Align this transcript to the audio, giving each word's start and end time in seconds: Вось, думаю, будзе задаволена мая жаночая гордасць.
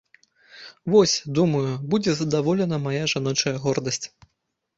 Вось, 0.93 1.13
думаю, 1.39 1.73
будзе 1.91 2.11
задаволена 2.23 2.81
мая 2.87 3.03
жаночая 3.13 3.55
гордасць. 3.69 4.05